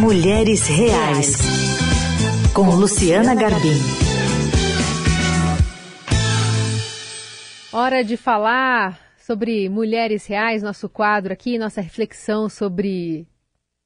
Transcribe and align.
Mulheres 0.00 0.66
Reais, 0.66 1.36
com 2.52 2.68
Luciana 2.74 3.32
Garbim. 3.32 3.78
Hora 7.72 8.02
de 8.02 8.16
falar 8.16 8.98
sobre 9.16 9.68
mulheres 9.68 10.26
reais, 10.26 10.64
nosso 10.64 10.88
quadro 10.88 11.32
aqui, 11.32 11.58
nossa 11.58 11.80
reflexão 11.80 12.48
sobre 12.48 13.24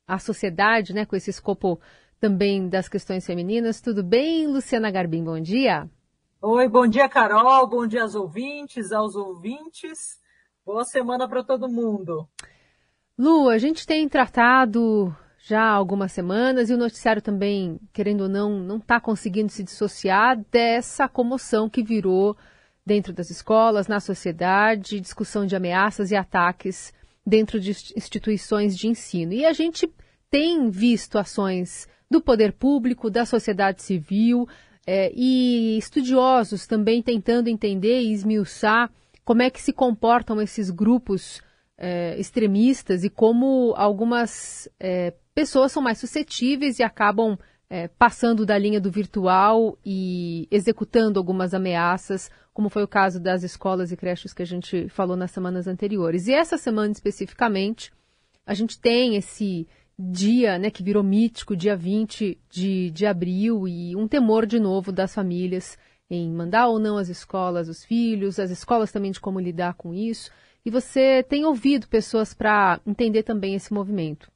a 0.07 0.19
sociedade, 0.19 0.95
né, 0.95 1.05
com 1.05 1.15
esse 1.15 1.29
escopo 1.29 1.79
também 2.19 2.71
das 2.71 2.89
questões 2.89 3.27
femininas. 3.27 3.83
Tudo 3.83 4.03
bem, 4.03 4.47
Luciana 4.47 4.91
Garbim? 4.91 5.23
Bom 5.23 5.39
dia. 5.39 5.91
Oi, 6.41 6.69
bom 6.69 6.87
dia, 6.87 7.07
Carol. 7.07 7.69
Bom 7.69 7.87
dia 7.87 8.03
aos 8.03 8.15
ouvintes, 8.15 8.93
aos 8.93 9.15
ouvintes. 9.15 10.19
Boa 10.65 10.85
semana 10.85 11.29
para 11.29 11.45
todo 11.45 11.69
mundo. 11.69 12.27
Lu, 13.19 13.51
a 13.51 13.59
gente 13.59 13.87
tem 13.87 14.09
tratado 14.09 15.15
já 15.47 15.63
há 15.63 15.71
algumas 15.71 16.13
semanas 16.13 16.69
e 16.69 16.75
o 16.75 16.79
noticiário 16.79 17.23
também, 17.23 17.81
querendo 17.93 18.23
ou 18.23 18.29
não, 18.29 18.59
não 18.59 18.77
está 18.79 19.01
conseguindo 19.01 19.51
se 19.51 19.63
dissociar 19.63 20.39
dessa 20.51 21.09
comoção 21.09 21.69
que 21.69 21.83
virou 21.83 22.37
dentro 22.85 23.13
das 23.13 23.31
escolas, 23.31 23.87
na 23.87 24.01
sociedade, 24.01 25.01
discussão 25.01 25.47
de 25.47 25.55
ameaças 25.55 26.11
e 26.11 26.17
ataques 26.17 26.93
dentro 27.25 27.61
de 27.61 27.71
instituições 27.97 28.77
de 28.77 28.89
ensino. 28.89 29.33
E 29.33 29.45
a 29.45 29.53
gente 29.53 29.89
tem 30.31 30.71
visto 30.71 31.19
ações 31.19 31.87
do 32.11 32.21
poder 32.21 32.53
público, 32.53 33.11
da 33.11 33.27
sociedade 33.27 33.83
civil 33.83 34.49
é, 34.87 35.13
e 35.15 35.77
estudiosos 35.77 36.67
também 36.67 37.03
tentando 37.03 37.49
entender 37.49 38.01
e 38.01 38.13
esmiuçar 38.13 38.91
como 39.25 39.43
é 39.43 39.51
que 39.51 39.61
se 39.61 39.73
comportam 39.73 40.41
esses 40.41 40.71
grupos 40.71 41.43
é, 41.79 42.19
extremistas 42.19 43.05
e 43.05 43.09
como 43.09 43.73
algumas 43.77 44.69
é, 44.81 45.15
pessoas 45.33 45.71
são 45.71 45.81
mais 45.81 45.99
suscetíveis 45.99 46.81
e 46.81 46.83
acabam 46.83 47.39
é, 47.71 47.87
passando 47.87 48.45
da 48.45 48.59
linha 48.59 48.81
do 48.81 48.91
virtual 48.91 49.79
e 49.85 50.49
executando 50.51 51.19
algumas 51.19 51.55
ameaças, 51.55 52.31
como 52.53 52.69
foi 52.69 52.83
o 52.83 52.89
caso 52.89 53.21
das 53.21 53.45
escolas 53.45 53.93
e 53.93 53.97
creches 53.97 54.35
que 54.35 54.43
a 54.43 54.47
gente 54.47 54.89
falou 54.89 55.17
nas 55.17 55.31
semanas 55.31 55.69
anteriores. 55.69 56.27
E 56.27 56.33
essa 56.33 56.59
semana 56.59 56.91
especificamente, 56.91 57.93
a 58.45 58.55
gente 58.55 58.81
tem 58.81 59.15
esse 59.15 59.69
dia 59.97 60.59
né, 60.59 60.71
que 60.71 60.83
virou 60.83 61.03
mítico, 61.03 61.57
dia 61.57 61.77
20 61.77 62.39
de, 62.51 62.91
de 62.91 63.07
abril, 63.07 63.69
e 63.69 63.95
um 63.95 64.09
temor 64.09 64.47
de 64.47 64.59
novo 64.59 64.91
das 64.91 65.15
famílias 65.15 65.79
em 66.11 66.33
mandar 66.33 66.69
ou 66.69 66.79
não 66.79 66.97
as 66.97 67.09
escolas 67.09 67.69
os 67.69 67.85
filhos, 67.85 68.39
as 68.39 68.51
escolas 68.51 68.91
também 68.91 69.11
de 69.11 69.21
como 69.21 69.39
lidar 69.39 69.75
com 69.75 69.93
isso. 69.93 70.31
E 70.65 70.71
você 70.71 71.23
tem 71.23 71.45
ouvido 71.45 71.89
pessoas 71.89 72.35
para 72.35 72.81
entender 72.87 73.23
também 73.23 73.55
esse 73.55 73.73
movimento. 73.73 74.31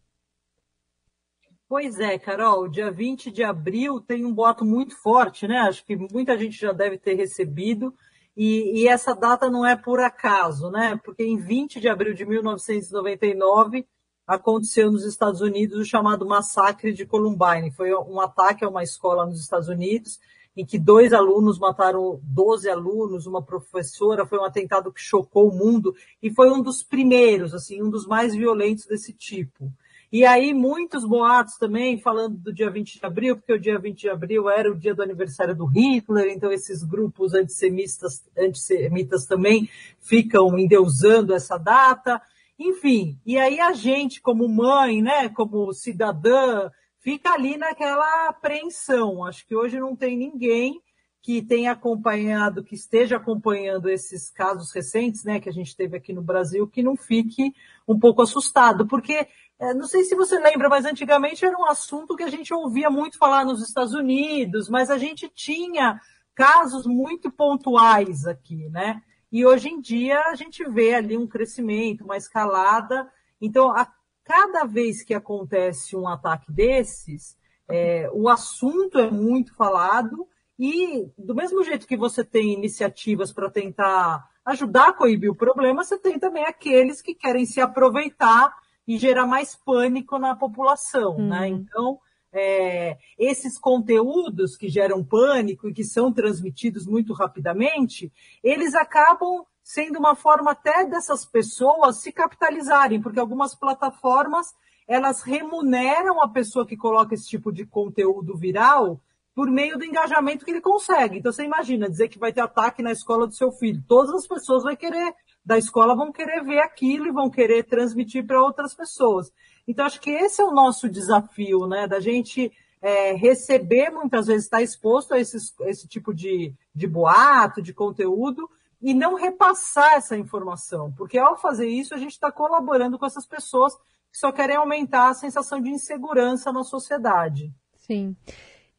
Pois 1.69 1.98
é, 1.98 2.19
Carol, 2.19 2.69
dia 2.69 2.91
20 2.91 3.31
de 3.31 3.42
abril 3.42 3.98
tem 3.98 4.27
um 4.27 4.34
boato 4.34 4.62
muito 4.62 4.95
forte, 4.95 5.48
né? 5.48 5.59
Acho 5.61 5.84
que 5.84 5.97
muita 5.97 6.37
gente 6.37 6.61
já 6.61 6.70
deve 6.70 6.98
ter 6.98 7.14
recebido. 7.14 7.95
E, 8.37 8.83
e, 8.83 8.89
essa 8.89 9.14
data 9.14 9.51
não 9.51 9.64
é 9.67 9.75
por 9.75 10.01
acaso, 10.01 10.70
né? 10.70 11.01
Porque 11.03 11.23
em 11.23 11.39
20 11.39 11.81
de 11.81 11.89
abril 11.89 12.12
de 12.12 12.27
1999 12.27 13.86
aconteceu 14.27 14.91
nos 14.92 15.05
Estados 15.05 15.41
Unidos 15.41 15.79
o 15.79 15.84
chamado 15.84 16.27
massacre 16.27 16.92
de 16.92 17.07
Columbine. 17.07 17.70
Foi 17.70 17.95
um 17.95 18.20
ataque 18.20 18.64
a 18.64 18.69
uma 18.69 18.83
escola 18.83 19.25
nos 19.25 19.41
Estados 19.41 19.69
Unidos 19.69 20.19
em 20.56 20.64
que 20.64 20.78
dois 20.78 21.12
alunos 21.12 21.58
mataram 21.58 22.20
12 22.22 22.69
alunos, 22.69 23.27
uma 23.27 23.42
professora, 23.42 24.27
foi 24.27 24.39
um 24.39 24.45
atentado 24.45 24.92
que 24.92 25.00
chocou 25.00 25.48
o 25.48 25.56
mundo 25.56 25.95
e 26.22 26.31
foi 26.31 26.50
um 26.50 26.62
dos 26.62 26.83
primeiros, 26.83 27.55
assim, 27.55 27.83
um 27.83 27.89
dos 27.89 28.06
mais 28.06 28.34
violentos 28.34 28.86
desse 28.86 29.12
tipo. 29.12 29.73
E 30.12 30.27
aí 30.27 30.53
muitos 30.53 31.06
boatos 31.06 31.56
também 31.56 31.98
falando 31.98 32.36
do 32.36 32.53
dia 32.53 32.70
20 32.70 32.98
de 32.98 33.06
abril, 33.06 33.34
porque 33.34 33.55
o 33.55 33.58
dia 33.58 33.78
20 33.78 33.98
de 33.98 34.11
abril 34.11 34.50
era 34.50 34.70
o 34.70 34.78
dia 34.78 34.95
do 34.95 35.03
aniversário 35.03 35.56
do 35.56 35.64
Hitler, 35.64 36.30
então 36.30 36.53
esses 36.53 36.84
grupos 36.84 37.33
antissemitas, 37.33 38.23
antissemitas 38.36 39.24
também 39.24 39.70
ficam 39.98 40.58
endeusando 40.58 41.33
essa 41.33 41.57
data. 41.57 42.20
Enfim, 42.58 43.18
e 43.24 43.39
aí 43.39 43.58
a 43.58 43.73
gente 43.73 44.20
como 44.20 44.46
mãe, 44.46 45.01
né, 45.01 45.30
como 45.30 45.73
cidadã, 45.73 46.70
fica 47.02 47.33
ali 47.33 47.57
naquela 47.57 48.29
apreensão. 48.29 49.24
Acho 49.24 49.46
que 49.46 49.55
hoje 49.55 49.79
não 49.79 49.95
tem 49.95 50.17
ninguém 50.17 50.80
que 51.20 51.40
tenha 51.40 51.73
acompanhado, 51.73 52.64
que 52.64 52.74
esteja 52.74 53.17
acompanhando 53.17 53.89
esses 53.89 54.30
casos 54.30 54.73
recentes, 54.73 55.23
né, 55.23 55.39
que 55.39 55.48
a 55.48 55.52
gente 55.52 55.77
teve 55.77 55.96
aqui 55.96 56.12
no 56.12 56.23
Brasil, 56.23 56.67
que 56.67 56.83
não 56.83 56.96
fique 56.96 57.55
um 57.86 57.96
pouco 57.96 58.23
assustado, 58.23 58.89
porque 58.89 59.29
é, 59.58 59.73
não 59.73 59.86
sei 59.86 60.02
se 60.02 60.17
você 60.17 60.36
lembra, 60.41 60.68
mas 60.68 60.85
antigamente 60.85 61.45
era 61.45 61.57
um 61.57 61.67
assunto 61.67 62.17
que 62.17 62.24
a 62.24 62.30
gente 62.30 62.52
ouvia 62.52 62.91
muito 62.91 63.18
falar 63.18 63.45
nos 63.45 63.62
Estados 63.62 63.95
Unidos, 63.95 64.68
mas 64.68 64.91
a 64.91 64.98
gente 64.98 65.29
tinha 65.29 66.01
casos 66.35 66.86
muito 66.86 67.30
pontuais 67.30 68.27
aqui, 68.27 68.68
né? 68.70 69.01
E 69.30 69.46
hoje 69.46 69.68
em 69.68 69.80
dia 69.80 70.20
a 70.27 70.35
gente 70.35 70.68
vê 70.68 70.95
ali 70.95 71.17
um 71.17 71.29
crescimento, 71.29 72.05
uma 72.05 72.17
escalada. 72.17 73.08
Então, 73.41 73.70
a 73.70 73.86
cada 74.33 74.65
vez 74.65 75.03
que 75.03 75.13
acontece 75.13 75.95
um 75.95 76.09
ataque 76.09 76.51
desses, 76.51 77.37
é, 77.69 78.09
o 78.15 78.31
assunto 78.31 78.98
é 78.98 79.11
muito 79.11 79.55
falado 79.55 80.27
e 80.59 81.07
do 81.19 81.35
mesmo 81.35 81.63
jeito 81.63 81.87
que 81.87 81.98
você 81.98 82.25
tem 82.25 82.55
iniciativas 82.55 83.31
para 83.31 83.51
tentar 83.51 84.27
ajudar 84.42 84.89
a 84.89 84.92
coibir 84.95 85.31
o 85.31 85.37
problema, 85.37 85.85
você 85.85 85.98
tem 85.98 86.19
também 86.19 86.47
aqueles 86.47 87.03
que 87.03 87.15
querem 87.15 87.45
se 87.45 87.61
aproveitar 87.61 88.57
e 88.89 88.97
gerar 88.97 89.27
mais 89.27 89.55
pânico 89.55 90.19
na 90.19 90.35
população, 90.35 91.19
né? 91.19 91.23
uhum. 91.23 91.29
né? 91.29 91.48
Então, 91.48 92.01
é, 92.33 92.97
esses 93.19 93.59
conteúdos 93.59 94.57
que 94.57 94.71
geram 94.71 95.05
pânico 95.05 95.69
e 95.69 95.75
que 95.75 95.85
são 95.85 96.11
transmitidos 96.11 96.87
muito 96.87 97.13
rapidamente, 97.13 98.11
eles 98.42 98.75
acabam 98.75 99.45
sendo 99.62 99.98
uma 99.98 100.14
forma 100.14 100.52
até 100.52 100.84
dessas 100.84 101.24
pessoas 101.24 101.98
se 101.98 102.12
capitalizarem, 102.12 103.00
porque 103.00 103.20
algumas 103.20 103.55
plataformas 103.55 104.55
elas 104.86 105.23
remuneram 105.23 106.20
a 106.23 106.28
pessoa 106.28 106.67
que 106.67 106.77
coloca 106.77 107.14
esse 107.14 107.28
tipo 107.28 107.52
de 107.52 107.64
conteúdo 107.64 108.36
viral 108.36 109.00
por 109.34 109.50
meio 109.50 109.78
do 109.78 109.84
engajamento 109.84 110.45
que 110.45 110.50
ele 110.50 110.61
consegue. 110.61 111.18
Então 111.18 111.33
você 111.33 111.45
imagina 111.45 111.89
dizer 111.89 112.08
que 112.08 112.18
vai 112.18 112.33
ter 112.33 112.40
ataque 112.40 112.83
na 112.83 112.92
escola 112.92 113.27
do 113.27 113.34
seu 113.34 113.50
filho, 113.52 113.83
todas 113.86 114.14
as 114.14 114.27
pessoas 114.27 114.62
vão 114.62 114.77
querer 114.77 115.14
da 115.45 115.58
escola 115.58 115.96
vão 115.96 116.12
querer 116.12 116.44
ver 116.44 116.61
aquilo 116.61 117.06
e 117.08 117.12
vão 117.12 117.29
querer 117.29 117.64
transmitir 117.64 118.24
para 118.24 118.42
outras 118.42 118.74
pessoas. 118.74 119.33
Então 119.67 119.84
acho 119.84 120.00
que 120.00 120.11
esse 120.11 120.40
é 120.40 120.44
o 120.44 120.52
nosso 120.52 120.89
desafio, 120.89 121.67
né, 121.67 121.86
da 121.86 121.98
gente 121.98 122.52
é, 122.80 123.12
receber 123.14 123.90
muitas 123.90 124.27
vezes 124.27 124.44
estar 124.44 124.62
exposto 124.62 125.14
a 125.14 125.18
esses, 125.18 125.52
esse 125.62 125.89
tipo 125.89 126.14
de, 126.14 126.55
de 126.74 126.86
boato, 126.86 127.61
de 127.62 127.73
conteúdo 127.73 128.49
e 128.82 128.93
não 128.93 129.15
repassar 129.15 129.94
essa 129.94 130.17
informação, 130.17 130.93
porque 130.97 131.17
ao 131.17 131.38
fazer 131.38 131.69
isso 131.69 131.94
a 131.94 131.99
gente 131.99 132.12
está 132.12 132.32
colaborando 132.32 132.99
com 132.99 133.06
essas 133.06 133.26
pessoas 133.26 133.75
que 134.11 134.19
só 134.19 134.32
querem 134.32 134.56
aumentar 134.56 135.09
a 135.09 135.15
sensação 135.15 135.61
de 135.61 135.70
insegurança 135.70 136.53
na 136.53 136.65
sociedade. 136.65 137.53
Sim. 137.76 138.17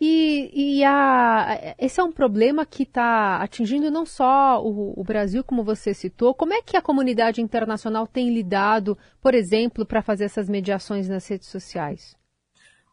E, 0.06 0.80
e 0.80 0.84
a, 0.84 1.75
esse 1.80 2.00
é 2.00 2.03
um 2.03 2.12
problema 2.12 2.66
que 2.66 2.84
está 2.84 3.38
atingindo 3.38 3.90
não 3.90 4.06
só 4.06 4.62
o, 4.62 5.00
o, 5.00 5.03
Brasil, 5.03 5.44
como 5.46 5.63
você 5.63 5.94
citou. 5.94 6.34
Como 6.34 6.53
é 6.53 6.62
que 6.62 6.75
a 6.75 6.81
comunidade 6.81 7.42
internacional 7.42 8.06
tem 8.06 8.30
lidado, 8.34 8.97
por 9.22 9.34
exemplo, 9.34 9.86
para 9.86 10.02
fazer 10.02 10.25
essas 10.25 10.50
mediações 10.50 11.08
nas 11.08 11.25
redes 11.25 11.47
sociais? 11.47 12.18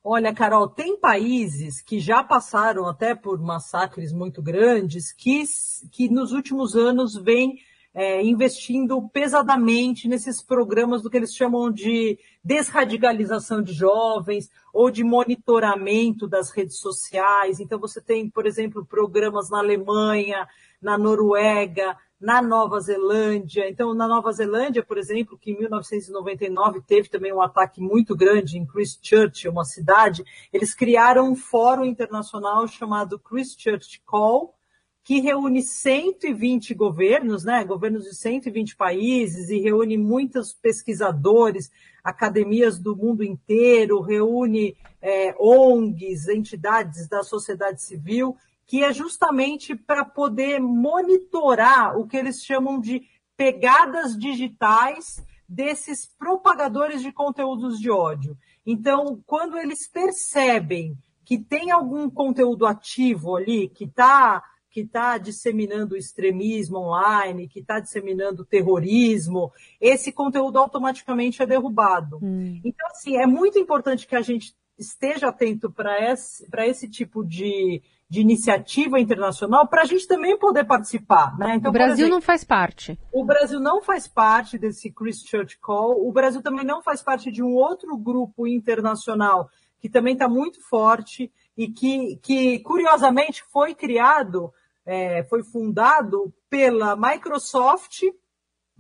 Olha, 0.03 0.34
Carol, 0.34 0.66
tem 0.66 0.99
países 0.99 1.83
que 1.83 2.00
já 2.00 2.25
passaram 2.25 2.87
até 2.87 3.15
por 3.15 3.38
massacres 3.38 4.12
muito 4.12 4.41
grandes 4.41 5.12
que, 5.12 5.44
que 5.93 6.09
nos 6.09 6.33
últimos 6.33 6.75
anos 6.75 7.15
vêm 7.16 7.59
é, 7.93 8.22
investindo 8.22 9.09
pesadamente 9.09 10.09
nesses 10.09 10.41
programas 10.41 11.03
do 11.03 11.11
que 11.11 11.19
eles 11.19 11.34
chamam 11.34 11.71
de 11.71 12.19
desradicalização 12.43 13.62
de 13.62 13.75
jovens 13.75 14.49
ou 14.73 14.91
de 14.91 15.05
monitoramento 15.05 16.26
das 16.26 16.50
redes 16.50 16.79
sociais. 16.79 17.61
Então, 17.61 17.79
você 17.79 18.00
tem, 18.00 18.31
por 18.31 18.46
exemplo, 18.46 18.87
programas 18.87 19.50
na 19.50 19.58
Alemanha, 19.58 20.49
na 20.81 20.96
Noruega, 20.96 21.94
na 22.20 22.43
Nova 22.43 22.78
Zelândia. 22.81 23.69
Então, 23.69 23.94
na 23.94 24.06
Nova 24.06 24.31
Zelândia, 24.31 24.84
por 24.84 24.99
exemplo, 24.99 25.38
que 25.38 25.52
em 25.52 25.58
1999 25.58 26.82
teve 26.87 27.08
também 27.08 27.32
um 27.32 27.40
ataque 27.40 27.81
muito 27.81 28.14
grande 28.14 28.58
em 28.58 28.67
Christchurch, 28.67 29.49
uma 29.49 29.64
cidade, 29.64 30.22
eles 30.52 30.75
criaram 30.75 31.31
um 31.31 31.34
fórum 31.34 31.84
internacional 31.84 32.69
chamado 32.69 33.19
Christchurch 33.19 34.02
Call, 34.05 34.55
que 35.02 35.19
reúne 35.19 35.62
120 35.62 36.75
governos, 36.75 37.43
né, 37.43 37.64
governos 37.64 38.05
de 38.05 38.14
120 38.14 38.76
países, 38.76 39.49
e 39.49 39.58
reúne 39.58 39.96
muitos 39.96 40.52
pesquisadores, 40.52 41.70
academias 42.05 42.78
do 42.78 42.94
mundo 42.94 43.25
inteiro, 43.25 44.02
reúne 44.02 44.76
é, 45.00 45.34
ONGs, 45.38 46.28
entidades 46.28 47.08
da 47.08 47.22
sociedade 47.22 47.82
civil, 47.82 48.37
que 48.70 48.84
é 48.84 48.93
justamente 48.93 49.75
para 49.75 50.05
poder 50.05 50.61
monitorar 50.61 51.99
o 51.99 52.06
que 52.06 52.17
eles 52.17 52.40
chamam 52.40 52.78
de 52.78 53.02
pegadas 53.37 54.17
digitais 54.17 55.20
desses 55.49 56.06
propagadores 56.06 57.02
de 57.02 57.11
conteúdos 57.11 57.81
de 57.81 57.90
ódio. 57.90 58.38
Então, 58.64 59.20
quando 59.26 59.58
eles 59.58 59.90
percebem 59.90 60.96
que 61.25 61.37
tem 61.37 61.72
algum 61.72 62.08
conteúdo 62.08 62.64
ativo 62.64 63.34
ali, 63.34 63.69
que 63.69 63.87
está 63.87 64.40
que 64.70 64.82
está 64.82 65.19
disseminando 65.19 65.96
extremismo 65.96 66.78
online, 66.78 67.49
que 67.49 67.58
está 67.58 67.81
disseminando 67.81 68.44
terrorismo, 68.44 69.52
esse 69.81 70.12
conteúdo 70.12 70.61
automaticamente 70.61 71.43
é 71.43 71.46
derrubado. 71.46 72.20
Hum. 72.22 72.61
Então, 72.64 72.87
assim, 72.87 73.17
é 73.17 73.26
muito 73.26 73.58
importante 73.58 74.06
que 74.06 74.14
a 74.14 74.22
gente 74.22 74.55
esteja 74.81 75.29
atento 75.29 75.71
para 75.71 76.11
esse, 76.11 76.49
esse 76.59 76.88
tipo 76.88 77.23
de, 77.23 77.82
de 78.09 78.21
iniciativa 78.21 78.99
internacional 78.99 79.69
para 79.69 79.82
a 79.82 79.85
gente 79.85 80.09
também 80.09 80.38
poder 80.38 80.65
participar. 80.65 81.38
Né? 81.38 81.56
Então, 81.56 81.71
o 81.71 81.73
Brasil 81.73 82.06
exemplo, 82.06 82.15
não 82.15 82.23
faz 82.23 82.43
parte. 82.43 82.99
O 83.12 83.25
Brasil 83.25 83.61
não 83.61 83.82
faz 83.82 84.09
parte 84.09 84.59
desse 84.59 84.91
Christchurch 84.91 85.59
Call. 85.59 86.09
O 86.09 86.11
Brasil 86.11 86.43
também 86.43 86.65
não 86.65 86.82
faz 86.82 87.03
parte 87.03 87.31
de 87.31 87.43
um 87.43 87.55
outro 87.55 87.97
grupo 87.97 88.47
internacional 88.47 89.50
que 89.79 89.88
também 89.88 90.15
está 90.15 90.29
muito 90.29 90.61
forte 90.69 91.32
e 91.56 91.69
que, 91.69 92.17
que, 92.17 92.59
curiosamente, 92.61 93.43
foi 93.50 93.75
criado, 93.75 94.53
é, 94.85 95.23
foi 95.25 95.43
fundado 95.43 96.32
pela 96.49 96.97
Microsoft, 96.97 98.03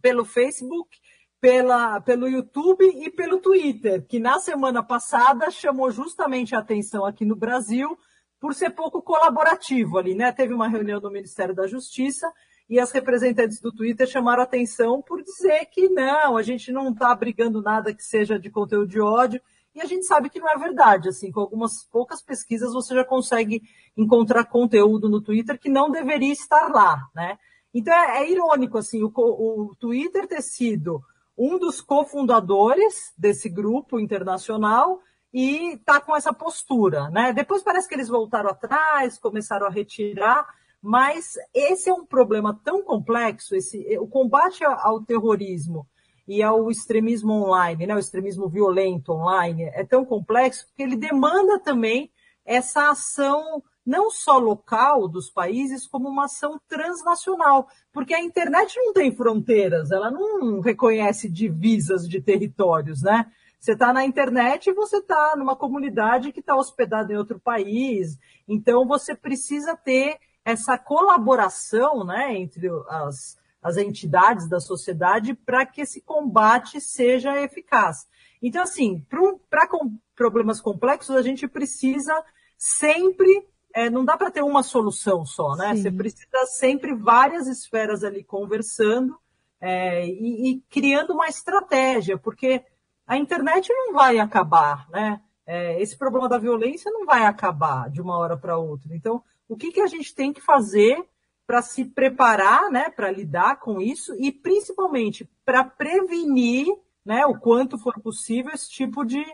pelo 0.00 0.24
Facebook, 0.24 0.98
pela, 1.40 2.00
pelo 2.00 2.28
YouTube 2.28 2.84
e 2.84 3.10
pelo 3.10 3.38
Twitter, 3.38 4.04
que 4.06 4.18
na 4.18 4.38
semana 4.38 4.82
passada 4.82 5.50
chamou 5.50 5.90
justamente 5.90 6.54
a 6.54 6.58
atenção 6.58 7.04
aqui 7.06 7.24
no 7.24 7.34
Brasil 7.34 7.98
por 8.38 8.54
ser 8.54 8.70
pouco 8.70 9.02
colaborativo 9.02 9.98
ali, 9.98 10.14
né? 10.14 10.30
Teve 10.32 10.52
uma 10.52 10.68
reunião 10.68 11.00
do 11.00 11.10
Ministério 11.10 11.54
da 11.54 11.66
Justiça 11.66 12.30
e 12.68 12.78
as 12.78 12.92
representantes 12.92 13.60
do 13.60 13.72
Twitter 13.72 14.06
chamaram 14.06 14.42
atenção 14.42 15.02
por 15.02 15.22
dizer 15.22 15.66
que 15.66 15.88
não, 15.88 16.36
a 16.36 16.42
gente 16.42 16.70
não 16.70 16.90
está 16.90 17.14
brigando 17.14 17.62
nada 17.62 17.92
que 17.92 18.02
seja 18.02 18.38
de 18.38 18.50
conteúdo 18.50 18.86
de 18.86 19.00
ódio. 19.00 19.40
E 19.74 19.80
a 19.80 19.84
gente 19.84 20.04
sabe 20.04 20.28
que 20.28 20.40
não 20.40 20.48
é 20.48 20.58
verdade, 20.58 21.08
assim, 21.08 21.30
com 21.30 21.40
algumas 21.40 21.84
poucas 21.84 22.20
pesquisas 22.20 22.72
você 22.72 22.94
já 22.94 23.04
consegue 23.04 23.62
encontrar 23.96 24.44
conteúdo 24.44 25.08
no 25.08 25.20
Twitter 25.20 25.58
que 25.58 25.68
não 25.68 25.90
deveria 25.90 26.32
estar 26.32 26.68
lá, 26.68 27.08
né? 27.14 27.38
Então 27.72 27.94
é, 27.94 28.22
é 28.22 28.30
irônico, 28.30 28.78
assim, 28.78 29.02
o, 29.02 29.12
o 29.14 29.74
Twitter 29.76 30.26
ter 30.26 30.42
sido 30.42 31.00
um 31.40 31.58
dos 31.58 31.80
cofundadores 31.80 33.14
desse 33.16 33.48
grupo 33.48 33.98
internacional 33.98 35.00
e 35.32 35.72
está 35.72 35.98
com 35.98 36.14
essa 36.14 36.34
postura, 36.34 37.08
né? 37.08 37.32
Depois 37.32 37.62
parece 37.62 37.88
que 37.88 37.94
eles 37.94 38.08
voltaram 38.08 38.50
atrás, 38.50 39.18
começaram 39.18 39.66
a 39.66 39.70
retirar, 39.70 40.46
mas 40.82 41.38
esse 41.54 41.88
é 41.88 41.94
um 41.94 42.04
problema 42.04 42.60
tão 42.62 42.82
complexo, 42.84 43.56
esse, 43.56 43.98
o 43.98 44.06
combate 44.06 44.62
ao 44.64 45.00
terrorismo 45.00 45.86
e 46.28 46.42
ao 46.42 46.70
extremismo 46.70 47.32
online, 47.32 47.86
né, 47.86 47.94
o 47.94 47.98
extremismo 47.98 48.46
violento 48.46 49.10
online, 49.10 49.64
é 49.72 49.82
tão 49.82 50.04
complexo 50.04 50.68
que 50.76 50.82
ele 50.82 50.94
demanda 50.94 51.58
também 51.58 52.12
essa 52.44 52.90
ação 52.90 53.62
não 53.84 54.10
só 54.10 54.38
local 54.38 55.08
dos 55.08 55.30
países, 55.30 55.86
como 55.86 56.08
uma 56.08 56.26
ação 56.26 56.60
transnacional, 56.68 57.68
porque 57.92 58.14
a 58.14 58.20
internet 58.20 58.76
não 58.76 58.92
tem 58.92 59.14
fronteiras, 59.14 59.90
ela 59.90 60.10
não 60.10 60.60
reconhece 60.60 61.28
divisas 61.28 62.08
de 62.08 62.20
territórios, 62.20 63.02
né? 63.02 63.26
Você 63.58 63.72
está 63.72 63.92
na 63.92 64.04
internet 64.04 64.68
e 64.68 64.72
você 64.72 64.98
está 64.98 65.34
numa 65.36 65.54
comunidade 65.54 66.32
que 66.32 66.40
está 66.40 66.56
hospedada 66.56 67.12
em 67.12 67.16
outro 67.16 67.38
país. 67.38 68.18
Então, 68.48 68.86
você 68.86 69.14
precisa 69.14 69.76
ter 69.76 70.18
essa 70.42 70.78
colaboração 70.78 72.02
né, 72.02 72.34
entre 72.38 72.68
as, 72.88 73.38
as 73.62 73.76
entidades 73.76 74.48
da 74.48 74.60
sociedade 74.60 75.34
para 75.34 75.66
que 75.66 75.82
esse 75.82 76.00
combate 76.00 76.80
seja 76.80 77.38
eficaz. 77.42 78.08
Então, 78.42 78.62
assim, 78.62 79.04
para 79.50 79.68
problemas 80.16 80.60
complexos, 80.60 81.14
a 81.14 81.22
gente 81.22 81.46
precisa 81.46 82.24
sempre. 82.56 83.46
É, 83.74 83.88
não 83.88 84.04
dá 84.04 84.16
para 84.16 84.30
ter 84.30 84.42
uma 84.42 84.62
solução 84.62 85.24
só, 85.24 85.54
né? 85.56 85.74
Sim. 85.74 85.82
Você 85.82 85.92
precisa 85.92 86.46
sempre 86.46 86.94
várias 86.94 87.46
esferas 87.46 88.02
ali 88.02 88.24
conversando 88.24 89.16
é, 89.60 90.06
e, 90.06 90.50
e 90.50 90.60
criando 90.68 91.12
uma 91.12 91.28
estratégia, 91.28 92.18
porque 92.18 92.64
a 93.06 93.16
internet 93.16 93.72
não 93.72 93.92
vai 93.92 94.18
acabar, 94.18 94.88
né? 94.90 95.20
É, 95.46 95.80
esse 95.82 95.96
problema 95.96 96.28
da 96.28 96.38
violência 96.38 96.90
não 96.92 97.04
vai 97.04 97.26
acabar 97.26 97.90
de 97.90 98.00
uma 98.00 98.16
hora 98.16 98.36
para 98.36 98.56
outra. 98.56 98.94
Então, 98.94 99.22
o 99.48 99.56
que, 99.56 99.72
que 99.72 99.80
a 99.80 99.86
gente 99.86 100.14
tem 100.14 100.32
que 100.32 100.40
fazer 100.40 101.04
para 101.44 101.60
se 101.60 101.84
preparar, 101.84 102.70
né, 102.70 102.88
para 102.88 103.10
lidar 103.10 103.58
com 103.58 103.80
isso 103.80 104.14
e 104.14 104.30
principalmente 104.30 105.28
para 105.44 105.64
prevenir, 105.64 106.68
né, 107.04 107.26
o 107.26 107.36
quanto 107.36 107.76
for 107.76 108.00
possível 108.00 108.52
esse 108.54 108.70
tipo 108.70 109.04
de, 109.04 109.24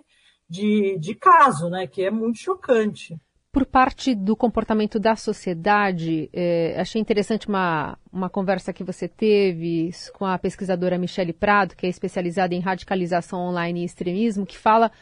de, 0.49 0.99
de 0.99 1.15
caso, 1.15 1.69
né, 1.69 1.87
que 1.87 2.03
é 2.03 2.11
muito 2.11 2.39
chocante 2.39 3.15
por 3.57 3.65
parte 3.65 4.15
do 4.15 4.37
comportamento 4.37 5.01
da 5.01 5.17
sociedade, 5.17 6.29
é, 6.31 6.79
achei 6.79 7.01
interessante 7.01 7.49
uma, 7.49 7.97
uma 8.13 8.29
conversa 8.29 8.71
que 8.71 8.85
você 8.85 9.09
teve 9.09 9.89
com 10.13 10.27
a 10.27 10.39
pesquisadora 10.39 10.99
Michele 10.99 11.33
Prado, 11.33 11.75
que 11.75 11.87
é 11.87 11.89
especializada 11.89 12.55
em 12.55 12.61
radicalização 12.61 13.41
online 13.41 13.81
e 13.81 13.85
extremismo, 13.87 14.45
que 14.45 14.59
fala 14.59 14.93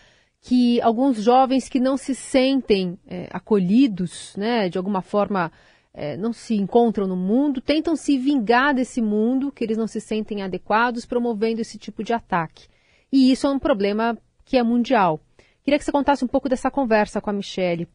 que 0.40 0.80
alguns 0.82 1.20
jovens 1.20 1.68
que 1.68 1.80
não 1.80 1.96
se 1.96 2.14
sentem 2.14 2.96
é, 3.08 3.26
acolhidos, 3.32 4.36
né, 4.36 4.68
de 4.68 4.78
alguma 4.78 5.02
forma 5.02 5.50
é, 5.92 6.16
não 6.16 6.32
se 6.32 6.54
encontram 6.54 7.08
no 7.08 7.16
mundo, 7.16 7.60
tentam 7.60 7.96
se 7.96 8.16
vingar 8.16 8.72
desse 8.72 9.02
mundo, 9.02 9.50
que 9.50 9.64
eles 9.64 9.76
não 9.76 9.88
se 9.88 10.00
sentem 10.00 10.42
adequados, 10.42 11.04
promovendo 11.04 11.60
esse 11.60 11.76
tipo 11.76 12.04
de 12.04 12.12
ataque. 12.12 12.68
E 13.10 13.32
isso 13.32 13.48
é 13.48 13.50
um 13.50 13.58
problema 13.58 14.16
que 14.44 14.56
é 14.56 14.62
mundial. 14.62 15.20
Queria 15.64 15.76
que 15.76 15.84
você 15.84 15.90
contasse 15.90 16.24
um 16.24 16.28
pouco 16.28 16.48
dessa 16.48 16.70
conversa 16.70 17.20
com 17.20 17.30
a 17.30 17.32
Michele. 17.32 17.88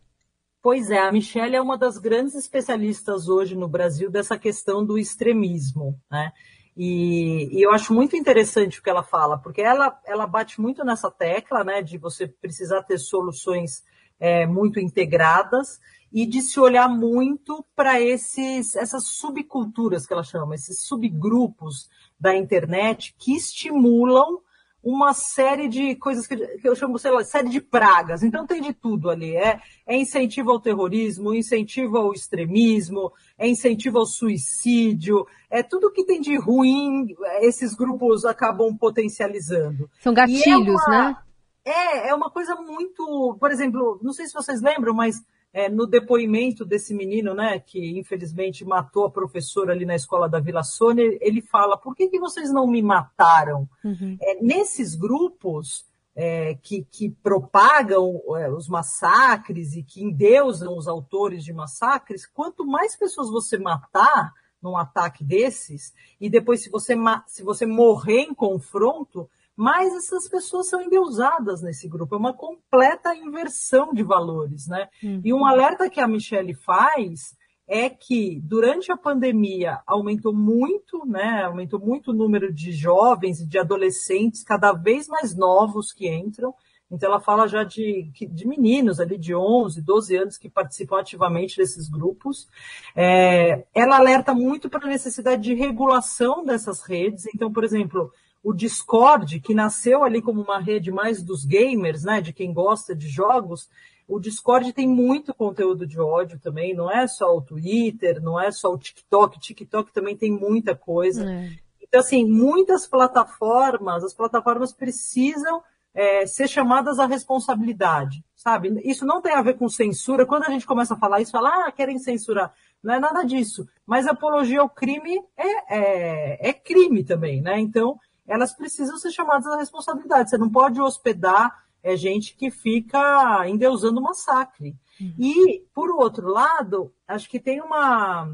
Pois 0.61 0.91
é, 0.91 0.99
a 0.99 1.11
Michelle 1.11 1.55
é 1.55 1.61
uma 1.61 1.77
das 1.77 1.97
grandes 1.97 2.35
especialistas 2.35 3.29
hoje 3.29 3.55
no 3.55 3.67
Brasil 3.67 4.11
dessa 4.11 4.37
questão 4.37 4.85
do 4.85 4.97
extremismo, 4.97 5.97
né? 6.11 6.33
E, 6.75 7.49
e, 7.57 7.61
eu 7.61 7.71
acho 7.71 7.93
muito 7.93 8.15
interessante 8.15 8.79
o 8.79 8.83
que 8.83 8.89
ela 8.89 9.03
fala, 9.03 9.37
porque 9.37 9.61
ela, 9.61 9.99
ela 10.05 10.25
bate 10.25 10.61
muito 10.61 10.83
nessa 10.83 11.11
tecla, 11.11 11.63
né, 11.63 11.81
de 11.81 11.97
você 11.97 12.25
precisar 12.25 12.83
ter 12.83 12.97
soluções 12.97 13.83
é, 14.19 14.45
muito 14.45 14.79
integradas 14.79 15.79
e 16.11 16.25
de 16.25 16.41
se 16.41 16.59
olhar 16.59 16.87
muito 16.87 17.65
para 17.75 17.99
esses 17.99 18.75
essas 18.75 19.07
subculturas 19.07 20.05
que 20.05 20.13
ela 20.13 20.23
chama, 20.23 20.55
esses 20.55 20.85
subgrupos 20.85 21.89
da 22.19 22.35
internet 22.35 23.15
que 23.17 23.35
estimulam 23.35 24.39
uma 24.83 25.13
série 25.13 25.67
de 25.67 25.95
coisas 25.95 26.25
que, 26.25 26.35
eu 26.63 26.75
chamo, 26.75 26.97
sei 26.97 27.11
lá, 27.11 27.23
série 27.23 27.49
de 27.49 27.61
pragas. 27.61 28.23
Então 28.23 28.47
tem 28.47 28.61
de 28.61 28.73
tudo 28.73 29.09
ali. 29.09 29.35
É, 29.35 29.59
é 29.85 29.95
incentivo 29.97 30.51
ao 30.51 30.59
terrorismo, 30.59 31.33
incentivo 31.33 31.97
ao 31.97 32.13
extremismo, 32.13 33.11
é 33.37 33.47
incentivo 33.47 33.99
ao 33.99 34.05
suicídio, 34.05 35.25
é 35.49 35.61
tudo 35.61 35.91
que 35.91 36.05
tem 36.05 36.21
de 36.21 36.37
ruim, 36.37 37.15
esses 37.41 37.75
grupos 37.75 38.23
acabam 38.25 38.75
potencializando. 38.75 39.89
São 40.01 40.13
gatilhos, 40.13 40.81
é 40.87 40.87
uma, 40.87 40.89
né? 40.89 41.17
É, 41.65 42.09
é 42.09 42.15
uma 42.15 42.29
coisa 42.29 42.55
muito. 42.55 43.37
Por 43.39 43.51
exemplo, 43.51 43.99
não 44.01 44.13
sei 44.13 44.27
se 44.27 44.33
vocês 44.33 44.61
lembram, 44.61 44.93
mas 44.93 45.21
é, 45.51 45.67
no 45.67 45.87
depoimento 45.87 46.63
desse 46.63 46.93
menino, 46.93 47.33
né, 47.33 47.59
que 47.59 47.97
infelizmente 47.97 48.63
matou 48.63 49.05
a 49.05 49.11
professora 49.11 49.73
ali 49.73 49.85
na 49.85 49.95
escola 49.95 50.29
da 50.29 50.39
Vila 50.39 50.63
Sônia, 50.63 51.17
ele 51.21 51.41
fala: 51.41 51.77
por 51.77 51.95
que, 51.95 52.07
que 52.07 52.19
vocês 52.19 52.51
não 52.51 52.67
me 52.67 52.81
mataram? 52.81 53.67
Uhum. 53.83 54.17
É, 54.21 54.41
nesses 54.41 54.95
grupos 54.95 55.85
é, 56.15 56.55
que, 56.61 56.85
que, 56.91 57.09
propagam 57.09 58.21
é, 58.37 58.49
os 58.51 58.67
massacres 58.67 59.75
e 59.75 59.81
que 59.81 60.03
endeusam 60.03 60.77
os 60.77 60.87
autores 60.87 61.43
de 61.43 61.53
massacres, 61.53 62.25
quanto 62.25 62.65
mais 62.65 62.95
pessoas 62.95 63.29
você 63.29 63.57
matar 63.57 64.33
num 64.61 64.75
ataque 64.75 65.23
desses, 65.23 65.93
e 66.19 66.29
depois 66.29 66.61
se 66.61 66.69
você, 66.69 66.93
se 67.25 67.41
você 67.41 67.65
morrer 67.65 68.23
em 68.23 68.33
confronto, 68.33 69.29
mas 69.59 69.93
essas 69.93 70.25
pessoas 70.29 70.69
são 70.69 70.81
endeusadas 70.81 71.61
nesse 71.61 71.85
grupo. 71.89 72.15
É 72.15 72.17
uma 72.17 72.33
completa 72.33 73.13
inversão 73.13 73.93
de 73.93 74.01
valores, 74.03 74.67
né? 74.67 74.87
Uhum. 75.03 75.19
E 75.21 75.33
um 75.33 75.45
alerta 75.45 75.89
que 75.89 75.99
a 75.99 76.07
Michelle 76.07 76.53
faz 76.53 77.35
é 77.67 77.89
que 77.89 78.39
durante 78.41 78.89
a 78.89 78.95
pandemia 78.95 79.81
aumentou 79.85 80.33
muito, 80.33 81.05
né? 81.05 81.43
Aumentou 81.43 81.77
muito 81.77 82.11
o 82.11 82.13
número 82.13 82.53
de 82.53 82.71
jovens 82.71 83.41
e 83.41 83.45
de 83.45 83.59
adolescentes 83.59 84.45
cada 84.45 84.71
vez 84.71 85.09
mais 85.09 85.35
novos 85.35 85.91
que 85.91 86.07
entram. 86.07 86.55
Então 86.89 87.09
ela 87.09 87.19
fala 87.19 87.45
já 87.45 87.65
de, 87.65 88.09
de 88.31 88.47
meninos 88.47 89.01
ali 89.01 89.17
de 89.17 89.35
11, 89.35 89.81
12 89.81 90.15
anos 90.15 90.37
que 90.37 90.49
participam 90.49 91.01
ativamente 91.01 91.57
desses 91.57 91.89
grupos. 91.89 92.47
É, 92.95 93.65
ela 93.75 93.97
alerta 93.97 94.33
muito 94.33 94.69
para 94.69 94.85
a 94.85 94.89
necessidade 94.89 95.41
de 95.41 95.53
regulação 95.53 96.45
dessas 96.45 96.81
redes. 96.81 97.25
Então, 97.35 97.51
por 97.51 97.65
exemplo, 97.65 98.09
o 98.43 98.53
Discord, 98.53 99.39
que 99.39 99.53
nasceu 99.53 100.03
ali 100.03 100.21
como 100.21 100.41
uma 100.41 100.59
rede 100.59 100.91
mais 100.91 101.21
dos 101.21 101.43
gamers, 101.43 102.03
né, 102.03 102.21
de 102.21 102.33
quem 102.33 102.53
gosta 102.53 102.95
de 102.95 103.07
jogos, 103.07 103.69
o 104.07 104.19
Discord 104.19 104.73
tem 104.73 104.87
muito 104.87 105.33
conteúdo 105.33 105.85
de 105.85 105.99
ódio 105.99 106.39
também, 106.39 106.73
não 106.73 106.91
é 106.91 107.05
só 107.07 107.35
o 107.35 107.41
Twitter, 107.41 108.21
não 108.21 108.39
é 108.39 108.51
só 108.51 108.73
o 108.73 108.77
TikTok, 108.77 109.37
o 109.37 109.39
TikTok 109.39 109.93
também 109.93 110.17
tem 110.17 110.31
muita 110.31 110.75
coisa. 110.75 111.29
É. 111.29 111.49
Então, 111.81 111.99
assim, 111.99 112.25
muitas 112.25 112.87
plataformas, 112.87 114.03
as 114.03 114.13
plataformas 114.13 114.73
precisam 114.73 115.61
é, 115.93 116.25
ser 116.25 116.47
chamadas 116.47 116.97
à 116.99 117.05
responsabilidade, 117.05 118.23
sabe? 118.35 118.79
Isso 118.83 119.05
não 119.05 119.21
tem 119.21 119.33
a 119.33 119.41
ver 119.41 119.57
com 119.57 119.67
censura. 119.69 120.25
Quando 120.25 120.43
a 120.43 120.49
gente 120.49 120.65
começa 120.65 120.93
a 120.93 120.97
falar 120.97 121.21
isso, 121.21 121.31
fala, 121.31 121.67
ah, 121.67 121.71
querem 121.71 121.99
censurar. 121.99 122.53
Não 122.81 122.93
é 122.93 122.99
nada 122.99 123.23
disso. 123.23 123.67
Mas 123.85 124.07
apologia 124.07 124.61
ao 124.61 124.69
crime 124.69 125.21
é, 125.37 125.77
é, 125.77 126.49
é 126.49 126.53
crime 126.53 127.03
também, 127.03 127.41
né? 127.41 127.59
Então, 127.59 127.99
elas 128.29 128.53
precisam 128.53 128.97
ser 128.97 129.11
chamadas 129.11 129.47
à 129.47 129.57
responsabilidade. 129.57 130.29
Você 130.29 130.37
não 130.37 130.49
pode 130.49 130.79
hospedar 130.79 131.65
é, 131.81 131.97
gente 131.97 132.35
que 132.35 132.51
fica 132.51 133.47
endeusando 133.47 133.99
o 133.99 134.03
massacre. 134.03 134.75
Uhum. 135.01 135.13
E, 135.17 135.65
por 135.73 135.89
outro 135.89 136.27
lado, 136.27 136.93
acho 137.07 137.27
que 137.27 137.39
tem 137.39 137.59
uma, 137.59 138.31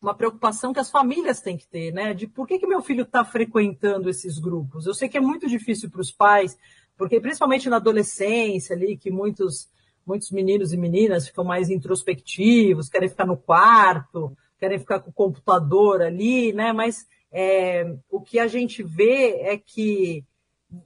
uma 0.00 0.14
preocupação 0.14 0.72
que 0.72 0.80
as 0.80 0.90
famílias 0.90 1.40
têm 1.40 1.58
que 1.58 1.68
ter, 1.68 1.92
né? 1.92 2.14
De 2.14 2.26
por 2.26 2.46
que, 2.46 2.58
que 2.58 2.66
meu 2.66 2.80
filho 2.80 3.02
está 3.02 3.24
frequentando 3.24 4.08
esses 4.08 4.38
grupos? 4.38 4.86
Eu 4.86 4.94
sei 4.94 5.08
que 5.08 5.18
é 5.18 5.20
muito 5.20 5.46
difícil 5.46 5.90
para 5.90 6.00
os 6.00 6.10
pais, 6.10 6.56
porque 6.96 7.20
principalmente 7.20 7.68
na 7.68 7.76
adolescência 7.76 8.74
ali, 8.74 8.96
que 8.96 9.10
muitos, 9.10 9.68
muitos 10.06 10.30
meninos 10.30 10.72
e 10.72 10.78
meninas 10.78 11.26
ficam 11.26 11.44
mais 11.44 11.68
introspectivos, 11.68 12.88
querem 12.88 13.08
ficar 13.08 13.26
no 13.26 13.36
quarto, 13.36 14.34
querem 14.58 14.78
ficar 14.78 15.00
com 15.00 15.10
o 15.10 15.12
computador 15.12 16.00
ali, 16.00 16.54
né? 16.54 16.72
Mas 16.72 17.06
é, 17.32 17.96
o 18.10 18.20
que 18.20 18.38
a 18.38 18.46
gente 18.46 18.82
vê 18.82 19.40
é 19.40 19.56
que 19.56 20.24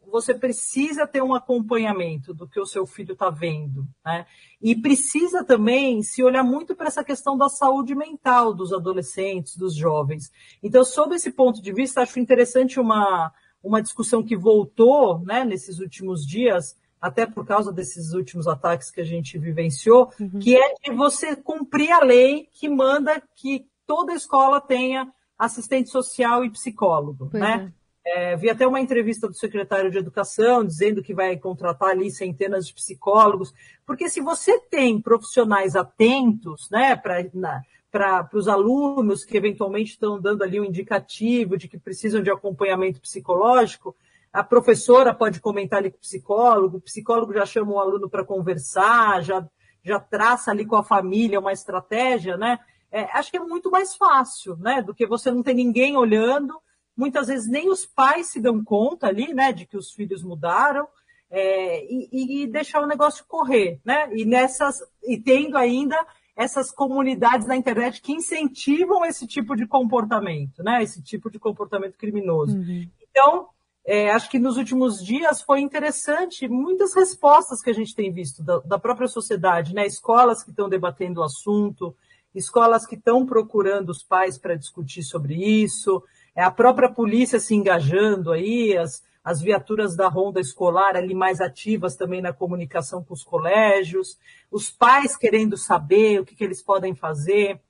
você 0.06 0.35
precisa 0.35 1.06
ter 1.06 1.23
um 1.23 1.32
acompanhamento 1.32 2.35
do 2.35 2.47
que 2.47 2.61
o 2.61 2.66
seu 2.66 2.87
filho 2.87 3.12
está 3.12 3.30
vendo, 3.30 3.87
né? 4.04 4.26
E 4.61 4.76
precisa 4.76 5.42
também 5.42 6.02
se 6.02 6.23
olhar 6.23 6.42
muito 6.42 6.75
para 6.75 6.88
essa 6.88 7.02
questão 7.02 7.37
da 7.37 7.49
saúde 7.49 7.94
mental 7.94 8.52
dos 8.52 8.73
adolescentes, 8.73 9.56
dos 9.56 9.75
jovens. 9.75 10.30
Então, 10.62 10.85
sob 10.85 11.14
esse 11.14 11.32
ponto 11.32 11.62
de 11.62 11.73
vista, 11.73 12.02
acho 12.02 12.20
interessante 12.20 12.78
uma, 12.78 13.32
uma 13.62 13.80
discussão 13.80 14.23
que 14.23 14.37
voltou, 14.37 15.20
né, 15.20 15.44
nesses 15.44 15.78
últimos 15.78 16.26
dias, 16.26 16.76
até 17.00 17.25
por 17.25 17.47
causa 17.47 17.73
desses 17.73 18.12
últimos 18.12 18.47
ataques 18.47 18.90
que 18.90 19.00
a 19.00 19.04
gente 19.04 19.38
vivenciou, 19.38 20.12
uhum. 20.20 20.38
que 20.38 20.56
é 20.56 20.75
de 20.85 20.94
você 20.94 21.35
cumprir 21.35 21.90
a 21.90 22.04
lei 22.04 22.49
que 22.52 22.68
manda 22.68 23.23
que 23.35 23.66
toda 23.87 24.12
escola 24.12 24.61
tenha 24.61 25.11
assistente 25.40 25.88
social 25.88 26.44
e 26.44 26.50
psicólogo, 26.50 27.28
pois 27.30 27.42
né? 27.42 27.73
É. 27.76 27.80
É, 28.02 28.37
vi 28.37 28.49
até 28.49 28.66
uma 28.66 28.80
entrevista 28.80 29.28
do 29.28 29.35
secretário 29.35 29.90
de 29.90 29.99
Educação 29.99 30.64
dizendo 30.64 31.02
que 31.02 31.12
vai 31.14 31.37
contratar 31.37 31.90
ali 31.90 32.11
centenas 32.11 32.66
de 32.66 32.73
psicólogos, 32.73 33.52
porque 33.87 34.09
se 34.09 34.23
você 34.23 34.59
tem 34.59 35.00
profissionais 35.00 35.76
atentos, 35.76 36.68
né, 36.70 36.97
para 36.97 38.30
os 38.32 38.49
alunos 38.49 39.23
que 39.23 39.37
eventualmente 39.37 39.90
estão 39.90 40.18
dando 40.18 40.42
ali 40.42 40.59
um 40.59 40.64
indicativo 40.64 41.59
de 41.59 41.68
que 41.68 41.78
precisam 41.78 42.23
de 42.23 42.30
acompanhamento 42.30 43.00
psicológico, 43.02 43.94
a 44.32 44.42
professora 44.42 45.12
pode 45.12 45.38
comentar 45.38 45.80
ali 45.80 45.90
com 45.90 45.99
o 45.99 46.00
psicólogo, 46.00 46.78
o 46.78 46.82
psicólogo 46.82 47.35
já 47.35 47.44
chama 47.44 47.73
o 47.73 47.80
aluno 47.80 48.09
para 48.09 48.25
conversar, 48.25 49.23
já, 49.23 49.47
já 49.85 50.00
traça 50.00 50.50
ali 50.50 50.64
com 50.64 50.76
a 50.76 50.85
família 50.85 51.38
uma 51.38 51.52
estratégia, 51.52 52.37
né? 52.37 52.59
É, 52.92 53.04
acho 53.16 53.30
que 53.30 53.37
é 53.37 53.40
muito 53.40 53.70
mais 53.70 53.94
fácil, 53.94 54.56
né? 54.56 54.82
Do 54.82 54.94
que 54.94 55.06
você 55.06 55.30
não 55.30 55.42
ter 55.42 55.54
ninguém 55.54 55.97
olhando 55.97 56.61
muitas 57.00 57.28
vezes 57.28 57.49
nem 57.49 57.70
os 57.70 57.87
pais 57.87 58.26
se 58.26 58.40
dão 58.40 58.62
conta 58.62 59.06
ali, 59.06 59.32
né, 59.32 59.52
de 59.52 59.64
que 59.64 59.76
os 59.76 59.90
filhos 59.90 60.23
mudaram, 60.23 60.87
é, 61.30 61.85
e, 61.85 62.42
e, 62.42 62.47
deixar 62.47 62.82
o 62.82 62.87
negócio 62.87 63.25
correr, 63.26 63.80
né? 63.85 64.12
E 64.12 64.25
nessas, 64.25 64.82
e 65.04 65.16
tendo 65.16 65.56
ainda 65.56 65.97
essas 66.35 66.73
comunidades 66.73 67.47
na 67.47 67.56
internet 67.56 68.02
que 68.02 68.12
incentivam 68.12 69.04
esse 69.04 69.28
tipo 69.28 69.54
de 69.54 69.64
comportamento, 69.64 70.61
né? 70.64 70.82
Esse 70.82 71.00
tipo 71.00 71.30
de 71.30 71.38
comportamento 71.38 71.97
criminoso. 71.97 72.56
Uhum. 72.56 72.85
Então, 73.09 73.49
é, 73.87 74.11
acho 74.11 74.28
que 74.28 74.40
nos 74.40 74.56
últimos 74.56 75.04
dias 75.04 75.40
foi 75.40 75.61
interessante 75.61 76.49
muitas 76.49 76.94
respostas 76.94 77.62
que 77.62 77.70
a 77.70 77.75
gente 77.75 77.94
tem 77.94 78.12
visto 78.12 78.42
da, 78.42 78.59
da 78.59 78.78
própria 78.78 79.06
sociedade, 79.06 79.73
né? 79.73 79.87
Escolas 79.87 80.42
que 80.42 80.50
estão 80.50 80.68
debatendo 80.68 81.20
o 81.20 81.25
assunto, 81.25 81.94
escolas 82.34 82.87
que 82.87 82.94
estão 82.94 83.26
procurando 83.26 83.90
os 83.90 84.02
pais 84.02 84.38
para 84.38 84.54
discutir 84.54 85.02
sobre 85.02 85.34
isso, 85.34 86.02
é 86.34 86.42
a 86.42 86.50
própria 86.50 86.90
polícia 86.90 87.40
se 87.40 87.54
engajando 87.54 88.32
aí, 88.32 88.76
as, 88.76 89.02
as 89.22 89.40
viaturas 89.40 89.96
da 89.96 90.08
ronda 90.08 90.40
escolar 90.40 90.96
ali 90.96 91.14
mais 91.14 91.40
ativas 91.40 91.96
também 91.96 92.22
na 92.22 92.32
comunicação 92.32 93.02
com 93.02 93.14
os 93.14 93.25
colégios, 93.25 94.18
os 94.50 94.70
pais 94.70 95.16
querendo 95.16 95.56
saber 95.56 96.20
o 96.20 96.25
que, 96.25 96.34
que 96.34 96.44
eles 96.44 96.62
podem 96.62 96.94
fazer, 96.94 97.60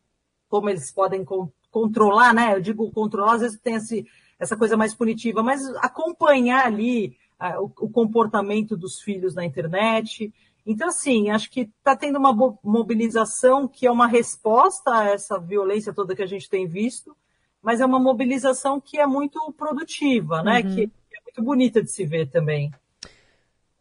como 0.49 0.69
eles 0.69 0.90
podem 0.93 1.25
con 1.25 1.50
controlar, 1.71 2.35
né? 2.35 2.57
Eu 2.57 2.61
digo 2.61 2.90
controlar, 2.90 3.35
às 3.35 3.43
vezes 3.43 3.61
tem 3.61 3.76
esse, 3.76 4.05
essa 4.40 4.57
coisa 4.57 4.76
mais 4.76 4.93
punitiva, 4.93 5.40
mas 5.40 5.64
acompanhar 5.76 6.67
ali 6.67 7.17
o, 7.59 7.67
o, 7.87 7.88
comportamento 7.88 8.76
dos 8.76 9.00
filhos 9.00 9.35
na 9.35 9.45
internet. 9.45 10.33
Então, 10.67 10.88
assim, 10.88 11.31
acho 11.31 11.50
que 11.50 11.62
está 11.62 11.97
tendo 11.97 12.19
uma 12.19 12.33
mobilização 12.62 13.67
que 13.67 13.87
é 13.87 13.90
uma 13.90 14.07
resposta 14.07 14.90
a 14.95 15.09
essa 15.11 15.38
violência 15.38 15.93
toda 15.93 16.14
que 16.14 16.23
a 16.23 16.26
gente 16.26 16.49
tem 16.49 16.67
visto, 16.67 17.17
mas 17.62 17.81
é 17.81 17.87
uma 17.87 17.99
mobilização 17.99 18.81
que 18.81 18.99
é 18.99 19.07
muito 19.07 19.52
produtiva, 19.57 20.43
né? 20.43 20.61
Uhum. 20.61 20.75
Que 20.75 20.83
é 20.85 21.23
muito 21.25 21.43
bonita 21.43 21.83
de 21.83 21.90
se 21.90 22.05
ver 22.05 22.29
também. 22.31 22.71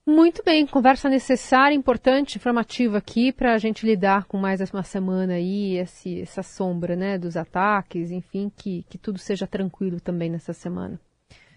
Muito 0.05 0.41
bem, 0.43 0.65
conversa 0.65 1.07
necessária, 1.07 1.75
importante, 1.75 2.37
informativa 2.37 2.97
aqui 2.97 3.31
para 3.31 3.53
a 3.53 3.57
gente 3.59 3.85
lidar 3.85 4.25
com 4.25 4.37
mais 4.37 4.59
uma 4.73 4.81
semana 4.81 5.33
aí, 5.33 5.77
esse, 5.77 6.21
essa 6.21 6.41
sombra, 6.41 6.95
né, 6.95 7.15
dos 7.15 7.37
ataques, 7.37 8.09
enfim, 8.09 8.51
que, 8.57 8.83
que 8.89 8.97
tudo 8.97 9.19
seja 9.19 9.45
tranquilo 9.45 10.01
também 10.01 10.27
nessa 10.27 10.51
semana. 10.51 10.99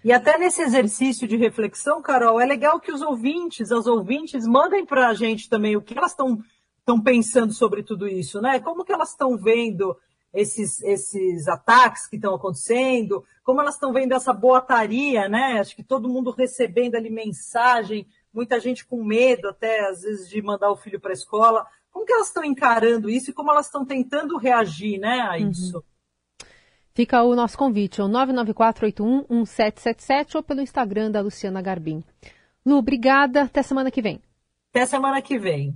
E 0.05 0.13
até 0.13 0.37
nesse 0.37 0.63
exercício 0.63 1.29
de 1.29 1.37
reflexão, 1.37 2.03
Carol, 2.03 2.41
é 2.41 2.47
legal 2.47 2.81
que 2.81 2.93
os 2.93 3.03
ouvintes, 3.03 3.71
as 3.71 3.87
ouvintes, 3.87 4.47
mandem 4.47 4.85
para 4.85 5.09
a 5.09 5.15
gente 5.15 5.49
também 5.49 5.77
o 5.77 5.83
que 5.83 5.97
elas 5.97 6.11
estão 6.11 7.01
pensando 7.03 7.53
sobre 7.53 7.83
tudo 7.83 8.09
isso, 8.09 8.41
né? 8.41 8.59
Como 8.59 8.85
que 8.85 8.93
elas 8.93 9.11
estão 9.11 9.37
vendo 9.37 9.97
esses, 10.35 10.83
esses 10.83 11.47
ataques 11.47 12.09
que 12.09 12.17
estão 12.17 12.35
acontecendo, 12.35 13.25
como 13.45 13.61
elas 13.61 13.75
estão 13.75 13.93
vendo 13.93 14.13
essa 14.13 14.33
boataria, 14.33 15.29
né? 15.29 15.61
Acho 15.61 15.77
que 15.77 15.85
todo 15.85 16.09
mundo 16.09 16.31
recebendo 16.31 16.97
ali 16.97 17.11
mensagem, 17.11 18.07
muita 18.33 18.59
gente 18.59 18.85
com 18.87 19.05
medo 19.05 19.49
até, 19.49 19.89
às 19.89 20.03
vezes, 20.03 20.29
de 20.29 20.41
mandar 20.43 20.71
o 20.71 20.77
filho 20.77 21.01
para 21.01 21.11
a 21.11 21.15
escola. 21.15 21.67
Como 21.91 22.07
que 22.07 22.13
elas 22.13 22.29
estão 22.29 22.45
encarando 22.45 23.11
isso 23.11 23.31
e 23.31 23.35
como 23.35 23.51
elas 23.51 23.67
estão 23.67 23.85
tentando 23.85 24.39
reagir 24.39 24.99
né, 24.99 25.21
a 25.21 25.33
uhum. 25.33 25.51
isso? 25.51 25.77
Uhum. 25.77 25.83
Fica 26.95 27.23
o 27.23 27.35
nosso 27.35 27.57
convite, 27.57 28.01
é 28.01 28.05
o 28.05 28.09
994811777 28.09 30.35
ou 30.35 30.43
pelo 30.43 30.61
Instagram 30.61 31.11
da 31.11 31.21
Luciana 31.21 31.63
Garbim. 31.63 32.05
Lu, 32.65 32.77
obrigada. 32.77 33.43
Até 33.43 33.63
semana 33.63 33.91
que 33.91 34.03
vem. 34.03 34.21
Até 34.71 34.87
semana 34.87 35.23
que 35.23 35.39
vem. 35.39 35.75